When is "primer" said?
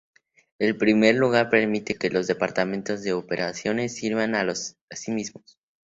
0.79-1.13